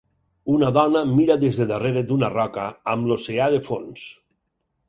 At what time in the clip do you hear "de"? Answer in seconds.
1.61-1.69, 3.57-3.61